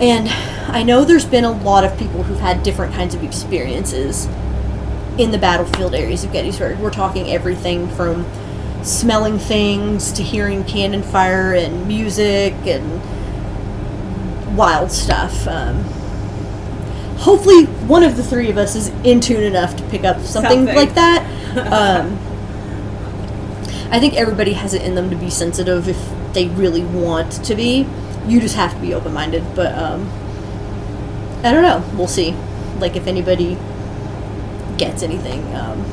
[0.00, 0.28] And
[0.74, 4.26] I know there's been a lot of people who've had different kinds of experiences
[5.18, 6.78] in the battlefield areas of Gettysburg.
[6.78, 8.24] We're talking everything from
[8.82, 13.00] smelling things to hearing cannon fire and music and
[14.56, 15.46] wild stuff.
[15.48, 15.82] Um,
[17.18, 20.66] hopefully, one of the three of us is in tune enough to pick up something,
[20.66, 20.76] Something.
[20.76, 21.24] like that.
[21.56, 22.18] Um,
[23.90, 25.98] I think everybody has it in them to be sensitive if
[26.34, 27.86] they really want to be.
[28.26, 29.42] You just have to be open minded.
[29.56, 30.08] But um,
[31.42, 31.82] I don't know.
[31.96, 32.32] We'll see.
[32.78, 33.56] Like if anybody
[34.76, 35.42] gets anything.
[35.54, 35.84] Um,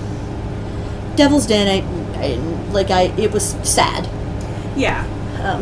[1.15, 2.35] Devil's Den, I, I
[2.71, 3.03] like I.
[3.17, 4.09] It was sad
[4.75, 5.03] Yeah.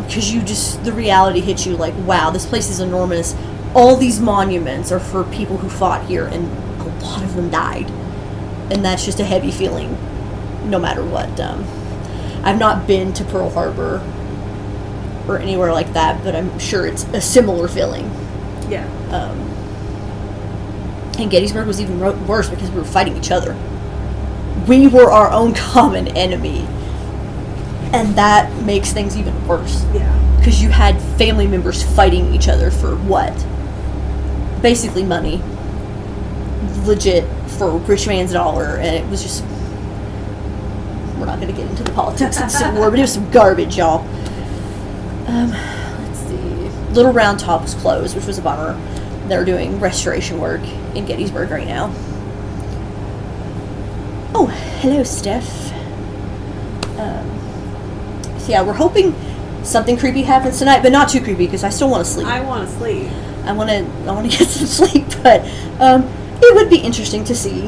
[0.08, 3.36] because you just the reality hits you like, wow, this place is enormous.
[3.76, 6.46] All these monuments are for people who fought here, and
[6.82, 7.88] a lot of them died,
[8.72, 9.98] and that's just a heavy feeling,
[10.70, 11.40] no matter what.
[11.40, 11.64] Um,
[12.44, 14.02] I've not been to Pearl Harbor
[15.28, 18.06] or anywhere like that, but I'm sure it's a similar feeling.
[18.70, 18.86] Yeah.
[19.12, 19.40] Um,
[21.20, 23.56] and Gettysburg was even worse because we were fighting each other.
[24.68, 26.62] We were our own common enemy,
[27.94, 30.36] and that makes things even worse Yeah.
[30.40, 33.34] because you had family members fighting each other for what?
[34.62, 35.42] Basically, money.
[36.86, 37.26] Legit
[37.58, 39.44] for rich man's dollar, and it was just.
[41.18, 43.14] We're not going to get into the politics of the Civil War, but it was
[43.14, 44.02] some garbage, y'all.
[45.28, 46.36] Um, let's see.
[46.94, 48.78] Little Round Top was closed, which was a bummer.
[49.28, 50.62] They're doing restoration work
[50.96, 51.94] in Gettysburg right now.
[54.36, 54.48] Oh,
[54.82, 55.72] hello, Steph.
[57.00, 59.16] Um, so yeah, we're hoping
[59.64, 62.28] something creepy happens tonight, but not too creepy because I still want to sleep.
[62.28, 63.10] I want to sleep.
[63.46, 65.42] I want to I want to get some sleep, but
[65.80, 66.10] um,
[66.42, 67.62] it would be interesting to see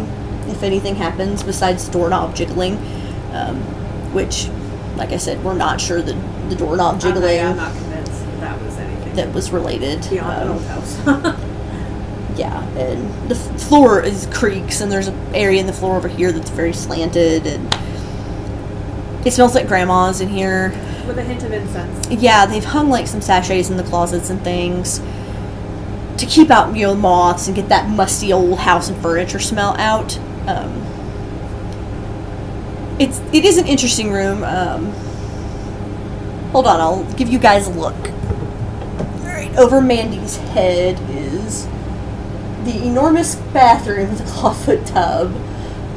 [0.48, 2.78] if anything happens besides doorknob jiggling,
[3.34, 3.58] um,
[4.14, 4.48] which,
[4.96, 8.12] like I said, we're not sure that the doorknob I'm not, jiggling I'm not convinced
[8.26, 10.08] that, that was anything that was related.
[10.10, 10.98] beyond Um, house.
[12.38, 16.08] yeah, and the f- floor is creaks, and there's an area in the floor over
[16.08, 17.74] here that's very slanted, and
[19.26, 20.70] it smells like grandma's in here.
[21.08, 22.10] With a hint of incense.
[22.10, 25.02] Yeah, they've hung like some sachets in the closets and things
[26.18, 29.76] to keep out, you know, moths and get that musty old house and furniture smell
[29.78, 30.18] out.
[30.48, 30.82] Um,
[33.00, 34.44] it's it is an interesting room.
[34.44, 34.92] Um,
[36.52, 37.96] hold on, I'll give you guys a look.
[37.96, 41.66] All right, over Mandy's head is
[42.64, 45.36] the enormous bathroom with a clawfoot tub.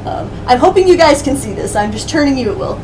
[0.05, 1.75] Um, I'm hoping you guys can see this.
[1.75, 2.75] I'm just turning you at will.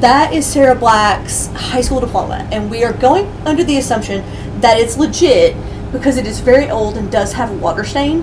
[0.00, 4.24] That is Sarah Black's high school diploma, and we are going under the assumption
[4.60, 5.56] that it's legit
[5.94, 8.22] because it is very old and does have a water stain.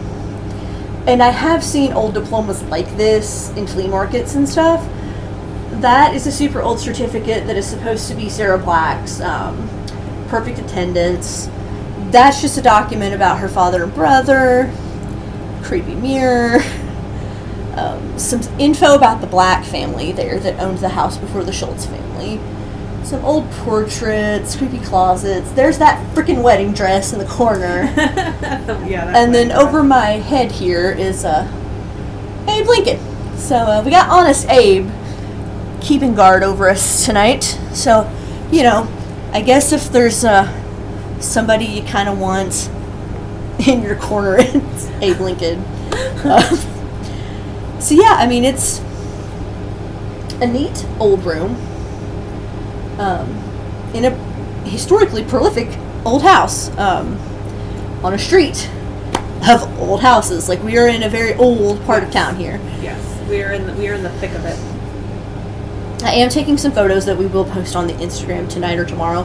[1.08, 4.86] And I have seen old diplomas like this in flea markets and stuff.
[5.82, 9.68] That is a super old certificate that is supposed to be Sarah Black's um,
[10.28, 11.50] perfect attendance.
[12.12, 14.72] That's just a document about her father and brother,
[15.64, 16.60] creepy mirror,
[17.78, 21.86] um, some info about the Black family there that owned the house before the Schultz
[21.86, 22.38] family,
[23.04, 25.52] some old portraits, creepy closets.
[25.52, 27.84] There's that freaking wedding dress in the corner.
[28.88, 29.12] yeah.
[29.16, 31.48] And then over my head here is uh,
[32.48, 33.38] Abe Lincoln.
[33.38, 34.90] So uh, we got Honest Abe
[35.82, 37.44] keeping guard over us tonight.
[37.74, 38.10] So,
[38.52, 38.88] you know,
[39.32, 40.48] I guess if there's uh,
[41.20, 42.70] somebody you kind of want
[43.68, 45.66] in your corner, it's Abe Lincoln.
[46.22, 48.80] Um, so yeah, I mean it's
[50.40, 51.56] a neat old room
[53.02, 53.28] um,
[53.96, 54.12] in a
[54.70, 55.68] historically prolific
[56.06, 57.18] old house um,
[58.04, 58.70] on a street
[59.50, 60.48] of old houses.
[60.48, 62.60] Like we are in a very old part of town here.
[62.82, 64.58] Yes, we are in the, we are in the thick of it.
[66.04, 69.22] I am taking some photos that we will post on the Instagram tonight or tomorrow.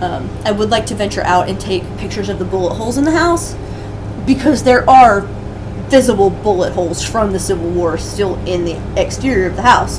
[0.00, 3.04] Um, I would like to venture out and take pictures of the bullet holes in
[3.04, 3.56] the house
[4.26, 5.22] because there are
[5.88, 9.98] visible bullet holes from the Civil War still in the exterior of the house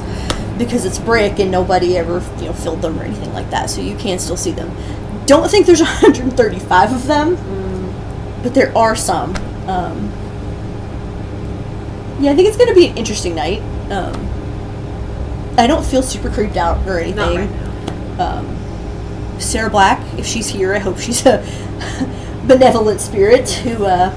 [0.60, 3.82] because it's brick and nobody ever you know filled them or anything like that, so
[3.82, 4.69] you can still see them.
[5.26, 7.36] Don't think there's 135 of them,
[8.43, 9.36] but there are some.
[9.67, 10.12] Um,
[12.19, 13.62] yeah, I think it's going to be an interesting night.
[13.91, 14.13] Um,
[15.58, 17.50] I don't feel super creeped out or anything.
[17.50, 18.19] Right.
[18.19, 18.56] Um,
[19.39, 21.41] Sarah Black, if she's here, I hope she's a
[22.48, 24.12] benevolent spirit who uh,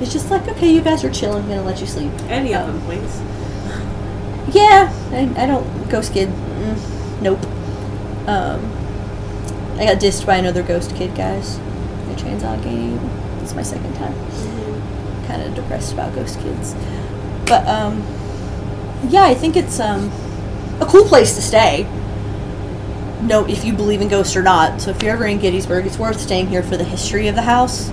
[0.00, 2.10] is just like, okay, you guys are chilling, I'm gonna let you sleep.
[2.28, 3.20] Any of Um, them, please.
[4.54, 6.28] Yeah, I, I don't ghost kid.
[6.28, 7.42] Mm, nope.
[8.28, 8.60] Um,
[9.78, 11.58] I got dissed by another ghost kid, guys.
[12.08, 12.98] The Trans Allegheny.
[13.42, 14.14] It's my second time.
[15.26, 16.74] Kind of depressed about ghost kids,
[17.46, 18.02] but um,
[19.08, 20.10] yeah, I think it's um
[20.80, 21.84] a cool place to stay.
[23.22, 24.80] No, if you believe in ghosts or not.
[24.82, 27.42] So if you're ever in Gettysburg, it's worth staying here for the history of the
[27.42, 27.90] house.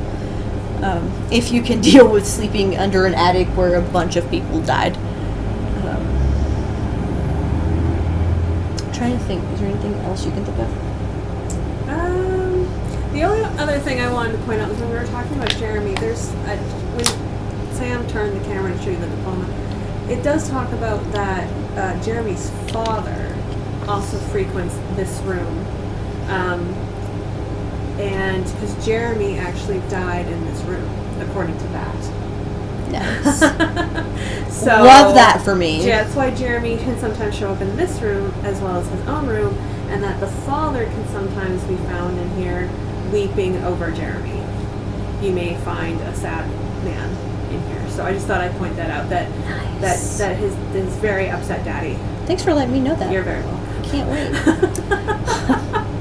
[0.83, 4.61] Um, if you can deal with sleeping under an attic where a bunch of people
[4.61, 4.97] died.
[5.87, 6.07] Um,
[9.01, 9.43] trying to think.
[9.53, 11.89] Is there anything else you can think of?
[11.89, 15.37] Um, the only other thing I wanted to point out was when we were talking
[15.37, 15.95] about Jeremy.
[15.95, 16.57] There's a,
[16.93, 19.47] when Sam turned the camera to show you the diploma.
[20.07, 23.35] It does talk about that uh, Jeremy's father
[23.87, 25.65] also frequents this room,
[26.27, 26.61] um,
[27.99, 30.87] and because Jeremy actually died in this room,
[31.21, 32.20] according to that.
[32.91, 33.39] Nice.
[34.53, 35.85] so Love that for me.
[35.85, 39.07] Yeah, that's why Jeremy can sometimes show up in this room as well as his
[39.07, 39.53] own room,
[39.89, 42.69] and that the father can sometimes be found in here
[43.11, 44.39] weeping over Jeremy.
[45.25, 46.47] You may find a sad
[46.83, 47.09] man
[47.53, 47.89] in here.
[47.89, 49.09] So I just thought I'd point that out.
[49.09, 50.17] That Nice.
[50.17, 51.97] that that his his very upset daddy.
[52.25, 53.11] Thanks for letting me know that.
[53.11, 53.83] You're very welcome.
[53.83, 55.87] Can't wait.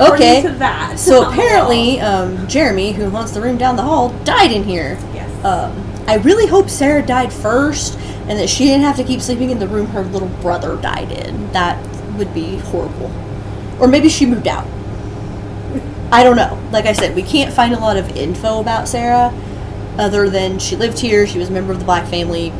[0.00, 0.42] Okay.
[0.42, 0.98] to that.
[0.98, 4.96] So apparently, um, Jeremy, who haunts the room down the hall, died in here.
[5.12, 5.19] yes.
[5.44, 7.98] Um, I really hope Sarah died first,
[8.28, 11.10] and that she didn't have to keep sleeping in the room her little brother died
[11.12, 11.50] in.
[11.52, 11.78] That
[12.16, 13.10] would be horrible.
[13.80, 14.66] Or maybe she moved out.
[16.12, 16.60] I don't know.
[16.72, 19.32] Like I said, we can't find a lot of info about Sarah,
[19.98, 22.52] other than she lived here, she was a member of the Black family,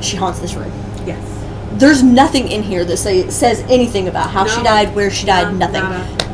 [0.00, 0.72] she haunts this room.
[1.06, 1.30] yes.
[1.72, 5.52] There's nothing in here that say, says anything about how she died, where she died,
[5.54, 5.82] No, nothing.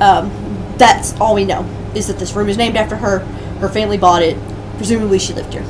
[0.03, 3.21] Um, that's all we know is that this room is named after her.
[3.61, 4.37] Her family bought it.
[4.77, 5.65] Presumably, she lived here.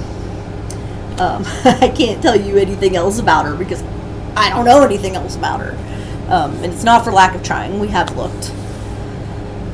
[1.20, 3.82] Um, I can't tell you anything else about her because
[4.34, 5.72] I don't know anything else about her.
[6.32, 7.78] Um, and it's not for lack of trying.
[7.78, 8.50] We have looked.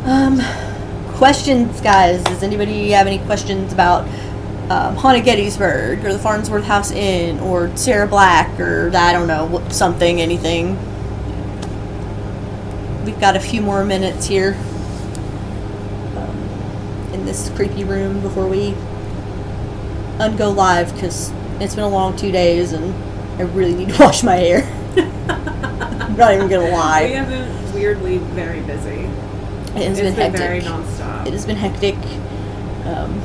[0.05, 0.41] Um,
[1.15, 2.25] questions, guys?
[2.25, 4.09] Does anybody have any questions about
[4.71, 9.65] um, Haunted Gettysburg or the Farnsworth House Inn or Sarah Black or I don't know
[9.69, 10.77] something, anything?
[13.05, 14.55] We've got a few more minutes here
[16.17, 18.75] um, in this creepy room before we
[20.19, 22.95] ungo live because it's been a long two days and
[23.41, 24.63] I really need to wash my hair.
[25.29, 27.05] I'm not even gonna lie.
[27.07, 29.09] We have been weirdly very busy.
[29.79, 30.41] It has It's been been hectic.
[30.41, 31.27] very nonstop.
[31.27, 31.97] It has been hectic.
[32.87, 33.21] Um,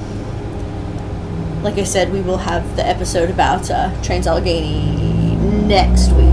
[1.63, 5.35] like I said, we will have the episode about uh, Trans Allegheny
[5.67, 6.27] next week.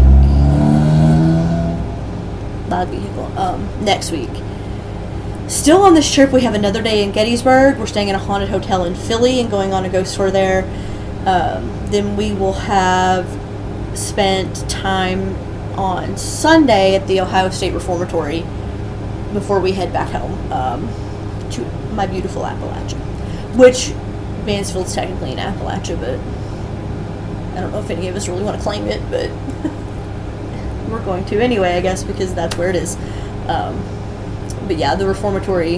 [2.69, 3.39] loud vehicle.
[3.39, 4.31] Um, next week.
[5.49, 7.78] Still on this trip, we have another day in Gettysburg.
[7.78, 10.64] We're staying in a haunted hotel in Philly and going on a ghost tour there.
[11.24, 13.26] Um, then we will have
[13.99, 15.34] spent time
[15.78, 18.40] on Sunday at the Ohio State Reformatory
[19.32, 21.62] before we head back home um, to
[21.94, 22.99] my beautiful Appalachia.
[23.57, 23.94] Which
[24.44, 26.20] Mansfield's technically in Appalachia, but
[27.57, 29.30] I don't know if any of us really want to claim it, but
[30.90, 32.96] we're going to anyway, I guess, because that's where it is.
[33.49, 33.82] Um,
[34.69, 35.77] but yeah, the reformatory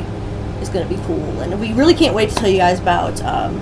[0.61, 3.23] is going to be cool, and we really can't wait to tell you guys about
[3.23, 3.61] um,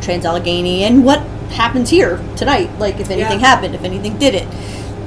[0.00, 1.20] Trans Allegheny and what
[1.50, 2.70] happens here tonight.
[2.78, 3.46] Like, if anything Yeah.
[3.46, 4.48] happened, if anything did it,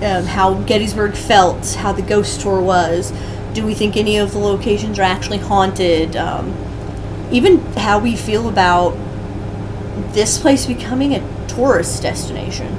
[0.03, 3.11] um, how Gettysburg felt, how the ghost tour was.
[3.53, 6.15] Do we think any of the locations are actually haunted?
[6.15, 6.53] Um,
[7.31, 8.95] even how we feel about
[10.13, 12.75] this place becoming a tourist destination.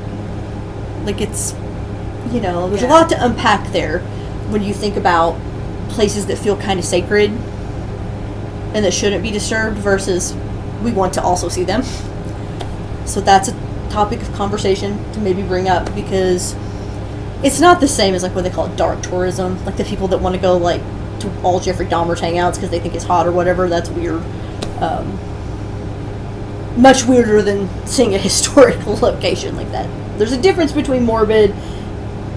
[1.05, 1.55] Like it's,
[2.33, 4.01] you know, there's a lot to unpack there
[4.51, 5.37] when you think about
[5.89, 10.35] places that feel kind of sacred and that shouldn't be disturbed versus
[10.82, 11.82] we want to also see them.
[13.07, 13.53] So that's a
[13.91, 16.55] topic of conversation to maybe bring up because
[17.45, 20.18] it's not the same as like what they call dark tourism, like the people that
[20.18, 20.80] want to go like
[21.20, 23.68] to all Jeffrey Dahmer's hangouts because they think it's hot or whatever.
[23.68, 24.22] That's weird.
[24.80, 25.18] Um,
[26.80, 29.89] much weirder than seeing a historical location like that.
[30.18, 31.51] There's a difference between morbid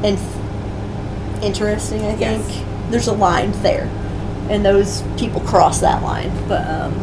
[0.04, 2.02] and f- interesting.
[2.06, 2.64] I think Yes.
[2.90, 3.86] There's a line there,
[4.50, 6.32] and those people cross that line.
[6.48, 6.94] But um,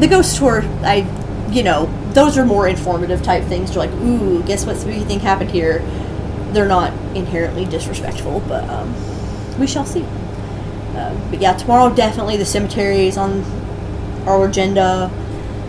[0.00, 1.06] the ghost tour, I,
[1.50, 3.74] you know, those are more informative type things.
[3.74, 5.80] You're like, ooh, guess what spooky thing happened here?
[6.52, 8.94] They're not inherently disrespectful, but um,
[9.58, 10.04] we shall see.
[10.96, 13.42] Um, but yeah, tomorrow definitely the cemetery is on
[14.26, 15.10] our agenda.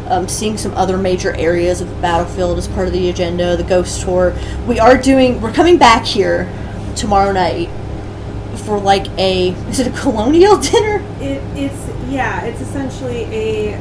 [0.08, 3.58] Um, seeing some other major areas of the battlefield as part of the agenda.
[3.58, 4.38] The ghost tour.
[4.68, 5.42] We are doing.
[5.42, 6.48] We're coming back here
[6.96, 7.70] tomorrow night
[8.66, 9.50] for like a.
[9.70, 10.98] Is it a colonial dinner?
[11.20, 13.78] It, it's yeah, it's essentially a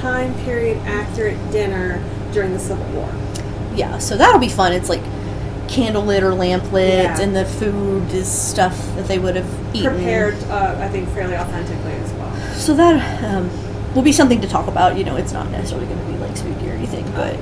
[0.00, 3.10] time period accurate dinner during the Civil War.
[3.74, 4.72] Yeah, so that'll be fun.
[4.72, 5.02] It's like
[5.68, 7.20] candlelit or lamplit, Yeah.
[7.20, 9.92] and the food is stuff that they would have eaten.
[9.94, 12.34] Prepared, uh, I think, fairly authentically as well.
[12.54, 13.50] So that um,
[13.94, 14.96] will be something to talk about.
[14.96, 17.36] You know, it's not necessarily going to be like spooky or anything, but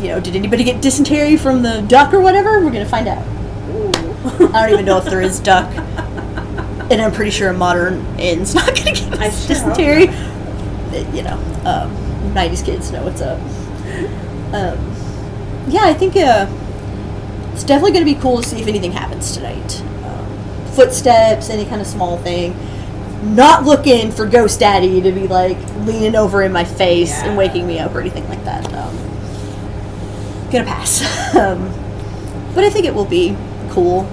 [0.00, 2.60] you know, did anybody get dysentery from the duck or whatever?
[2.60, 3.24] We're going to find out.
[3.70, 3.92] Ooh.
[4.54, 5.68] I don't even know if there is duck,
[6.92, 10.04] and I'm pretty sure a modern inn's not going to get I sure dysentery.
[11.16, 11.90] You know, um,
[12.34, 13.40] '90s kids know what's up.
[14.54, 14.78] Um,
[15.68, 16.46] yeah, I think uh,
[17.52, 19.80] it's definitely going to be cool to see if anything happens tonight.
[20.04, 22.54] Um, footsteps, any kind of small thing.
[23.34, 27.66] Not looking for Ghost Daddy to be like leaning over in my face and waking
[27.66, 28.66] me up or anything like that.
[28.74, 28.96] Um,
[30.50, 31.34] gonna pass.
[31.36, 31.72] um,
[32.54, 33.34] but I think it will be
[33.70, 34.10] cool,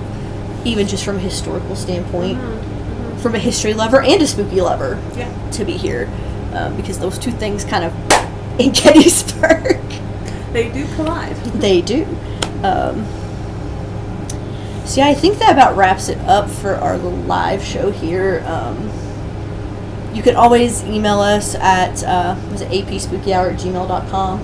[0.63, 2.68] even just from a historical standpoint, Mhm,
[3.21, 5.01] from a history lover and a spooky lover.
[5.15, 6.09] Yeah, to be here,
[6.53, 7.93] um, because those two things kind of
[8.59, 9.79] in Gettysburg.
[10.53, 11.35] they do collide.
[11.59, 12.05] They do.
[12.63, 13.05] Um,
[14.85, 18.43] so yeah, I think that about wraps it up for our little live show here.
[18.47, 18.89] Um,
[20.13, 24.39] you can always email us at uh, was it apspookyhour at gmail.com.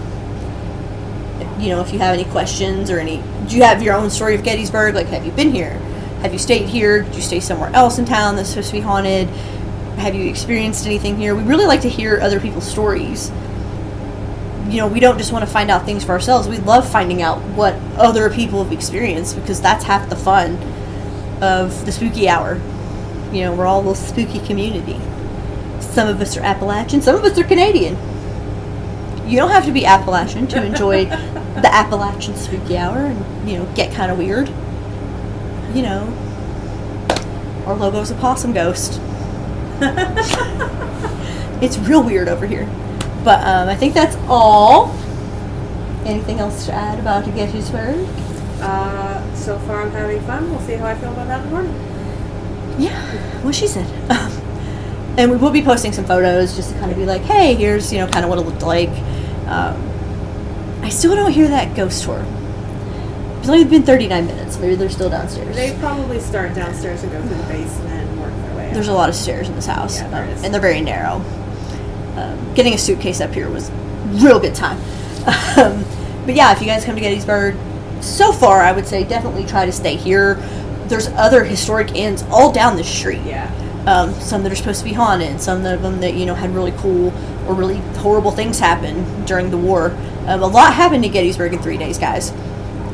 [1.59, 4.35] You know, if you have any questions or any, do you have your own story
[4.35, 4.93] of Gettysburg?
[4.93, 5.79] Like, have you been here?
[6.21, 7.03] Have you stayed here?
[7.03, 9.27] Did you stay somewhere else in town that's supposed to be haunted?
[9.97, 11.35] Have you experienced anything here?
[11.35, 13.31] We really like to hear other people's stories
[14.69, 16.47] you know, we don't just want to find out things for ourselves.
[16.47, 20.55] We love finding out what other people have experienced because that's half the fun
[21.41, 22.55] of the spooky hour.
[23.31, 24.99] You know, we're all a little spooky community.
[25.81, 27.95] Some of us are Appalachian, some of us are Canadian.
[29.27, 33.65] You don't have to be Appalachian to enjoy the Appalachian spooky hour and, you know,
[33.75, 34.51] get kind of weird.
[35.75, 38.99] You know, our logo's a possum ghost.
[41.61, 42.65] It's real weird over here.
[43.23, 44.93] But um, I think that's all.
[46.05, 48.07] Anything else to add about Gettysburg?
[48.61, 50.49] Uh, so far, I'm having fun.
[50.51, 51.73] We'll see how I feel about that in the morning.
[52.77, 53.01] Yeah,
[53.43, 53.87] what she said.
[55.17, 57.91] and we will be posting some photos just to kind of be like, hey, here's
[57.91, 58.89] you know kind of what it looked like.
[59.47, 59.81] Um,
[60.83, 62.23] I still don't hear that ghost tour.
[63.45, 64.57] It's only been 39 minutes.
[64.57, 65.55] Maybe they're still downstairs.
[65.55, 68.73] They probably start downstairs and go through the basement and work their way.
[68.73, 70.43] There's a lot of stairs in this house, Yeah, um, is.
[70.43, 71.21] and they're very narrow.
[72.15, 73.69] Um, getting a suitcase up here was
[74.07, 74.79] real good time.
[75.57, 75.85] Um,
[76.25, 77.55] but yeah, if you guys come to Gettysburg,
[78.01, 80.35] so far I would say definitely try to stay here.
[80.87, 83.21] There's other historic inns all down the street.
[83.25, 83.45] Yeah.
[83.85, 86.49] Um, some that are supposed to be haunted, some of them that you know had
[86.55, 87.13] really cool
[87.47, 89.91] or really horrible things happen during the war.
[90.25, 92.31] Um, a lot happened in Gettysburg in three days, guys.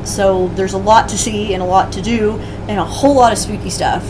[0.03, 3.31] So there's a lot to see and a lot to do and a whole lot
[3.31, 4.05] of spooky stuff.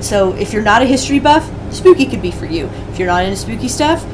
[0.00, 2.66] So if you're not a history buff, spooky could be for you.
[2.90, 4.04] If you're not into spooky stuff,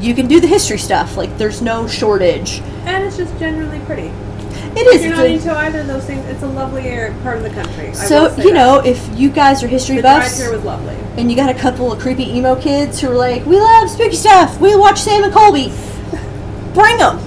[0.00, 1.16] you can do the history stuff.
[1.16, 2.60] Like there's no shortage.
[2.84, 4.12] And it's just generally pretty.
[4.78, 4.96] It is.
[4.96, 6.82] If you're not into either of those things, it's a lovely
[7.22, 7.94] part of the country.
[7.94, 8.54] So you that.
[8.54, 10.94] know, if you guys are history the buffs here was lovely.
[11.16, 14.16] and you got a couple of creepy emo kids who are like, "We love spooky
[14.16, 14.60] stuff.
[14.60, 15.72] We watch Sam and Colby."
[16.74, 17.18] Bring them.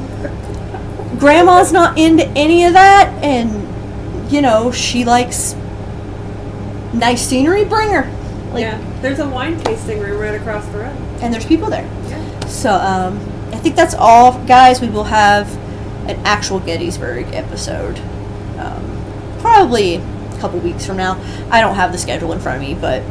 [1.19, 5.53] Grandma's not into any of that, and you know she likes
[6.93, 7.65] nice scenery.
[7.65, 8.09] Bring her.
[8.53, 10.97] Like, yeah, there's a wine tasting room right across the road.
[11.21, 11.85] and there's people there.
[12.07, 12.45] Yeah.
[12.47, 13.17] So um,
[13.53, 14.81] I think that's all, guys.
[14.81, 15.53] We will have
[16.09, 17.99] an actual Gettysburg episode,
[18.57, 21.21] um, probably a couple weeks from now.
[21.51, 23.03] I don't have the schedule in front of me, but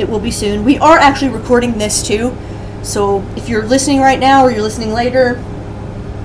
[0.00, 0.64] it will be soon.
[0.64, 2.36] We are actually recording this too,
[2.82, 5.34] so if you're listening right now or you're listening later,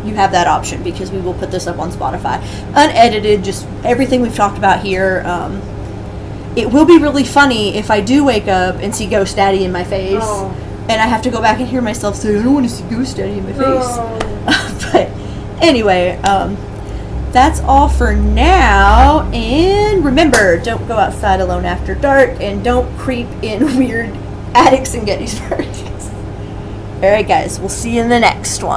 [0.07, 4.21] you have that option because we will put this up on Spotify, unedited, just everything
[4.21, 5.23] we've talked about here.
[5.25, 5.61] Um,
[6.55, 9.71] it will be really funny if I do wake up and see Ghost Daddy in
[9.71, 10.49] my face Oh.
[10.89, 12.83] and I have to go back and hear myself say, I don't want to see
[12.89, 13.61] Ghost Daddy in my face.
[13.67, 14.89] Oh.
[14.93, 15.09] but
[15.61, 16.55] anyway, um,
[17.33, 19.29] that's all for now.
[19.33, 24.15] And remember, don't go outside alone after dark and don't creep in weird
[24.53, 25.65] attics in Gettysburg.
[27.03, 28.71] all right, guys, we'll see you in the next one.